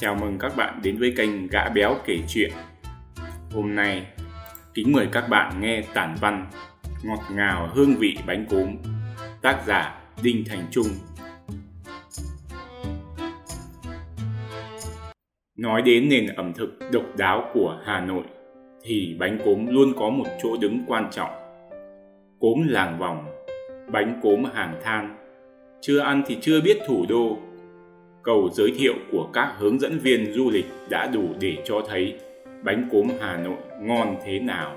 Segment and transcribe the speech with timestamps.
[0.00, 2.50] Chào mừng các bạn đến với kênh Gã Béo Kể Chuyện.
[3.52, 4.06] Hôm nay,
[4.74, 6.46] kính mời các bạn nghe tản văn
[7.02, 8.76] Ngọt ngào hương vị bánh cốm,
[9.42, 10.86] tác giả Đinh Thành Trung.
[15.58, 18.24] Nói đến nền ẩm thực độc đáo của Hà Nội,
[18.82, 21.30] thì bánh cốm luôn có một chỗ đứng quan trọng.
[22.40, 23.26] Cốm làng vòng,
[23.92, 25.16] bánh cốm hàng than,
[25.80, 27.38] chưa ăn thì chưa biết thủ đô
[28.22, 32.14] Câu giới thiệu của các hướng dẫn viên du lịch đã đủ để cho thấy
[32.64, 34.76] bánh cốm Hà Nội ngon thế nào.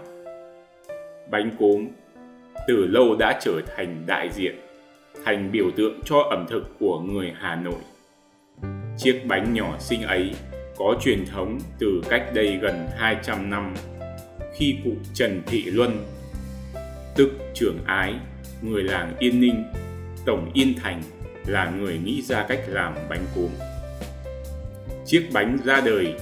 [1.32, 1.88] Bánh cốm
[2.68, 4.56] từ lâu đã trở thành đại diện,
[5.26, 7.82] thành biểu tượng cho ẩm thực của người Hà Nội.
[8.98, 10.32] Chiếc bánh nhỏ xinh ấy
[10.78, 13.74] có truyền thống từ cách đây gần 200 năm
[14.54, 15.98] khi cụ Trần Thị Luân,
[17.16, 18.14] tức trưởng ái,
[18.62, 19.64] người làng Yên Ninh,
[20.26, 21.02] Tổng Yên Thành
[21.46, 23.50] là người nghĩ ra cách làm bánh cốm.
[25.06, 26.14] Chiếc bánh ra đời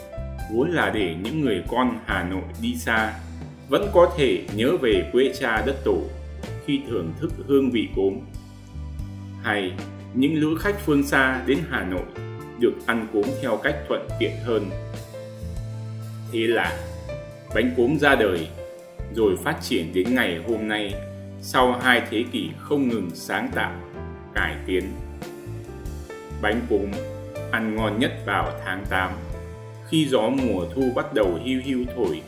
[0.53, 3.13] vốn là để những người con Hà Nội đi xa
[3.69, 5.97] vẫn có thể nhớ về quê cha đất tổ
[6.65, 8.13] khi thưởng thức hương vị cốm.
[9.43, 9.71] Hay
[10.13, 12.05] những lữ khách phương xa đến Hà Nội
[12.59, 14.69] được ăn cốm theo cách thuận tiện hơn.
[16.31, 16.77] Thế là
[17.55, 18.47] bánh cốm ra đời
[19.15, 20.93] rồi phát triển đến ngày hôm nay
[21.41, 23.75] sau hai thế kỷ không ngừng sáng tạo,
[24.35, 24.83] cải tiến
[26.41, 26.91] bánh cốm
[27.51, 29.11] ăn ngon nhất vào tháng 8.
[29.87, 32.21] Khi gió mùa thu bắt đầu hiu hiu thổi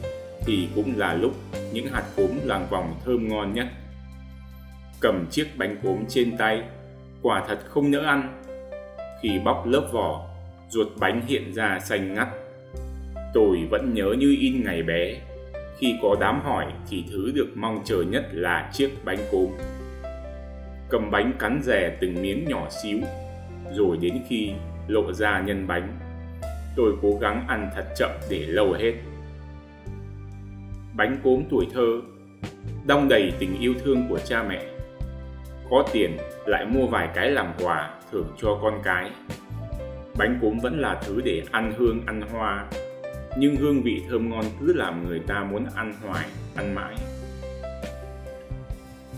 [0.46, 1.34] thì cũng là lúc
[1.74, 3.68] những hạt cốm làng vòng thơm ngon nhất.
[5.00, 6.62] Cầm chiếc bánh cốm trên tay,
[7.22, 8.44] quả thật không nỡ ăn.
[9.22, 10.30] Khi bóc lớp vỏ,
[10.70, 12.28] ruột bánh hiện ra xanh ngắt.
[13.34, 15.22] Tôi vẫn nhớ như in ngày bé,
[15.78, 19.48] khi có đám hỏi thì thứ được mong chờ nhất là chiếc bánh cốm.
[20.90, 23.00] Cầm bánh cắn rẻ từng miếng nhỏ xíu
[23.72, 24.52] rồi đến khi
[24.88, 26.00] lộ ra nhân bánh,
[26.76, 28.94] tôi cố gắng ăn thật chậm để lâu hết.
[30.96, 32.02] Bánh cốm tuổi thơ,
[32.86, 34.66] đong đầy tình yêu thương của cha mẹ.
[35.70, 39.12] Có tiền lại mua vài cái làm quà thưởng cho con cái.
[40.18, 42.66] Bánh cốm vẫn là thứ để ăn hương, ăn hoa.
[43.38, 46.96] Nhưng hương vị thơm ngon cứ làm người ta muốn ăn hoài, ăn mãi.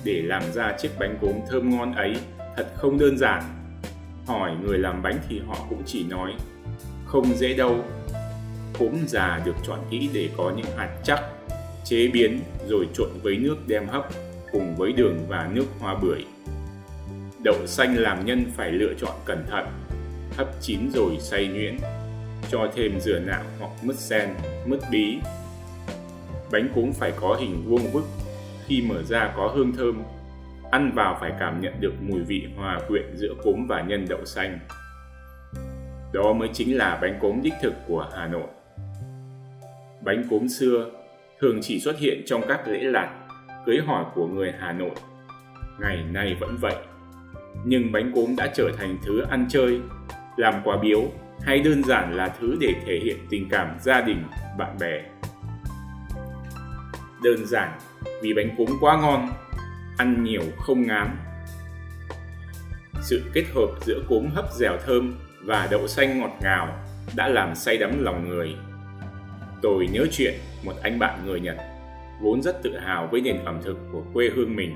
[0.03, 2.15] Để làm ra chiếc bánh cốm thơm ngon ấy
[2.57, 3.43] thật không đơn giản
[4.25, 6.33] hỏi người làm bánh thì họ cũng chỉ nói,
[7.05, 7.83] không dễ đâu.
[8.79, 11.19] Cốm già được chọn kỹ để có những hạt chắc,
[11.83, 14.09] chế biến rồi trộn với nước đem hấp
[14.51, 16.25] cùng với đường và nước hoa bưởi.
[17.43, 19.65] Đậu xanh làm nhân phải lựa chọn cẩn thận,
[20.37, 21.77] hấp chín rồi xay nhuyễn,
[22.51, 24.29] cho thêm dừa nạo hoặc mứt sen,
[24.65, 25.17] mứt bí.
[26.51, 28.03] Bánh cốm phải có hình vuông vức,
[28.67, 30.03] khi mở ra có hương thơm
[30.71, 34.25] ăn vào phải cảm nhận được mùi vị hòa quyện giữa cốm và nhân đậu
[34.25, 34.59] xanh.
[36.13, 38.47] Đó mới chính là bánh cốm đích thực của Hà Nội.
[40.01, 40.91] Bánh cốm xưa
[41.41, 43.09] thường chỉ xuất hiện trong các lễ lạt,
[43.65, 44.95] cưới hỏi của người Hà Nội.
[45.79, 46.75] Ngày nay vẫn vậy.
[47.65, 49.79] Nhưng bánh cốm đã trở thành thứ ăn chơi,
[50.37, 51.01] làm quà biếu
[51.41, 54.23] hay đơn giản là thứ để thể hiện tình cảm gia đình,
[54.57, 55.01] bạn bè.
[57.23, 57.69] Đơn giản
[58.21, 59.29] vì bánh cốm quá ngon
[59.97, 61.17] ăn nhiều không ngán.
[63.01, 66.67] Sự kết hợp giữa cốm hấp dẻo thơm và đậu xanh ngọt ngào
[67.15, 68.55] đã làm say đắm lòng người.
[69.61, 70.33] Tôi nhớ chuyện
[70.63, 71.57] một anh bạn người Nhật
[72.21, 74.75] vốn rất tự hào với nền ẩm thực của quê hương mình,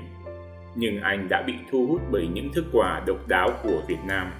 [0.74, 4.32] nhưng anh đã bị thu hút bởi những thức quà độc đáo của Việt Nam.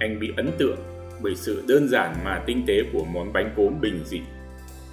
[0.00, 0.78] Anh bị ấn tượng
[1.22, 4.20] bởi sự đơn giản mà tinh tế của món bánh cốm bình dị,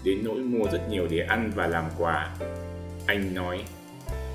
[0.04, 2.30] đến nỗi mua rất nhiều để ăn và làm quà
[3.08, 3.60] anh nói,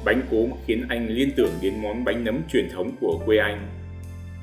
[0.05, 3.69] bánh cốm khiến anh liên tưởng đến món bánh nấm truyền thống của quê anh.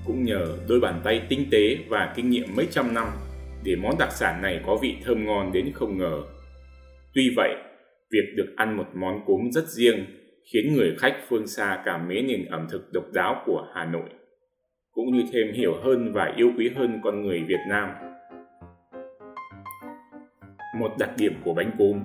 [0.06, 3.08] Cũng nhờ đôi bàn tay tinh tế và kinh nghiệm mấy trăm năm
[3.64, 6.22] để món đặc sản này có vị thơm ngon đến không ngờ.
[7.14, 7.56] Tuy vậy,
[8.12, 10.06] việc được ăn một món cốm rất riêng
[10.54, 14.10] khiến người khách phương xa cảm mến nền ẩm thực độc đáo của Hà Nội,
[14.92, 17.90] cũng như thêm hiểu hơn và yêu quý hơn con người Việt Nam.
[20.80, 22.00] Một đặc điểm của bánh cốm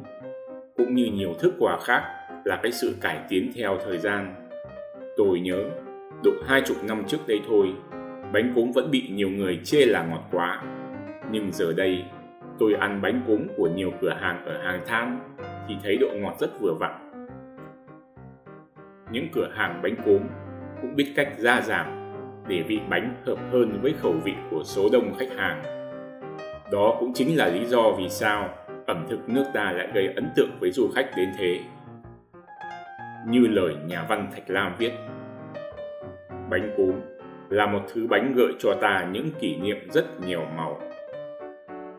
[0.77, 2.03] cũng như nhiều thức quà khác
[2.45, 4.35] là cái sự cải tiến theo thời gian.
[5.17, 5.65] Tôi nhớ,
[6.25, 7.73] độ hai chục năm trước đây thôi,
[8.33, 10.63] bánh cốm vẫn bị nhiều người chê là ngọt quá.
[11.31, 12.05] Nhưng giờ đây,
[12.59, 15.21] tôi ăn bánh cốm của nhiều cửa hàng ở hàng than
[15.69, 17.13] thì thấy độ ngọt rất vừa vặn.
[19.13, 20.21] Những cửa hàng bánh cốm
[20.83, 21.87] cũng biết cách gia giảm
[22.49, 25.63] để vị bánh hợp hơn với khẩu vị của số đông khách hàng.
[26.73, 28.49] Đó cũng chính là lý do vì sao
[28.87, 31.61] ẩm thực nước ta lại gây ấn tượng với du khách đến thế.
[33.27, 34.93] Như lời nhà văn Thạch Lam viết,
[36.51, 36.93] bánh cốm
[37.49, 40.81] là một thứ bánh gợi cho ta những kỷ niệm rất nhiều màu.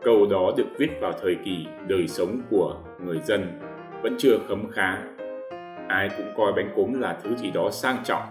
[0.02, 3.60] Câu đó được viết vào thời kỳ đời sống của người dân
[4.02, 4.98] vẫn chưa khấm khá.
[5.88, 8.22] Ai cũng coi bánh cốm là thứ gì đó sang trọng.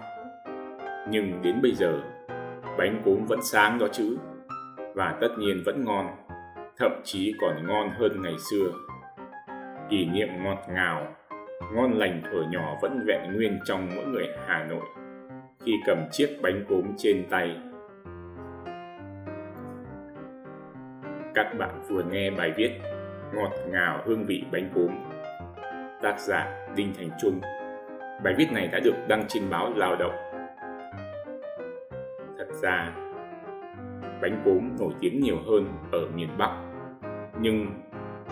[1.10, 2.00] Nhưng đến bây giờ,
[2.78, 4.18] bánh cốm vẫn sáng đó chứ,
[4.96, 6.08] và tất nhiên vẫn ngon,
[6.78, 8.72] thậm chí còn ngon hơn ngày xưa.
[9.90, 11.16] Kỷ niệm ngọt ngào,
[11.74, 14.86] ngon lành thuở nhỏ vẫn vẹn nguyên trong mỗi người Hà Nội
[15.66, 17.58] khi cầm chiếc bánh cốm trên tay.
[21.36, 22.72] Các bạn vừa nghe bài viết
[23.34, 24.92] Ngọt ngào hương vị bánh cốm
[26.02, 27.42] Tác giả Đinh Thành Trung
[28.24, 30.14] Bài viết này đã được đăng trên báo Lao động
[32.38, 32.92] Thật ra,
[34.22, 36.63] bánh cốm nổi tiếng nhiều hơn ở miền Bắc
[37.44, 37.68] nhưng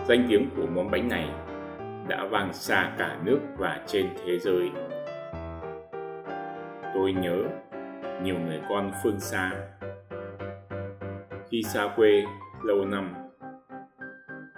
[0.04, 1.30] danh tiếng của món bánh này
[2.08, 4.70] đã vang xa cả nước và trên thế giới.
[6.94, 7.36] Tôi nhớ
[8.22, 9.52] nhiều người con phương xa.
[11.50, 12.24] Khi xa quê
[12.62, 13.14] lâu năm,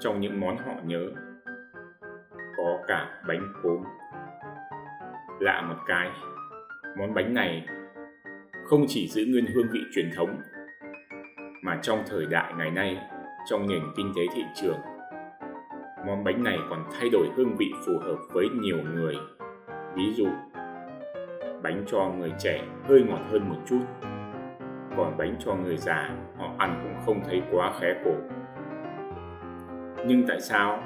[0.01, 1.11] trong những món họ nhớ,
[2.57, 3.83] có cả bánh cốm.
[5.41, 6.11] Lạ một cái,
[6.99, 7.67] món bánh này
[8.65, 10.41] không chỉ giữ nguyên hương vị truyền thống,
[11.63, 12.99] mà trong thời đại ngày nay
[13.47, 14.79] trong nền kinh tế thị trường.
[16.07, 19.15] Món bánh này còn thay đổi hương vị phù hợp với nhiều người.
[19.95, 20.27] Ví dụ,
[21.63, 23.83] bánh cho người trẻ hơi ngọt hơn một chút.
[24.97, 28.15] Còn bánh cho người già, họ ăn cũng không thấy quá khé cổ
[30.07, 30.83] nhưng tại sao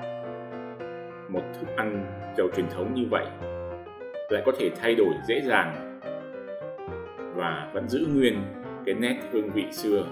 [1.29, 2.07] một thức ăn
[2.39, 3.27] giàu truyền thống như vậy
[4.31, 6.01] lại có thể thay đổi dễ dàng
[7.35, 8.43] và vẫn giữ nguyên
[8.87, 10.07] cái nét hương vị xưa?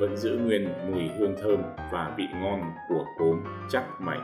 [0.00, 1.62] Vẫn giữ nguyên mùi hương thơm
[1.92, 4.18] và vị ngon của cốm chắc mẩy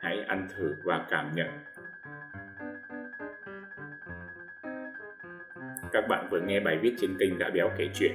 [0.00, 1.48] hãy ăn thử và cảm nhận
[5.92, 8.12] các bạn vừa nghe bài viết trên kênh Gã Béo Kể Chuyện.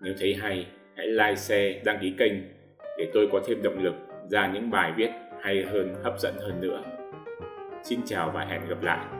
[0.00, 0.66] Nếu thấy hay,
[0.96, 2.32] hãy like, share, đăng ký kênh
[2.98, 3.94] để tôi có thêm động lực
[4.30, 5.10] ra những bài viết
[5.42, 6.82] hay hơn, hấp dẫn hơn nữa.
[7.82, 9.17] Xin chào và hẹn gặp lại.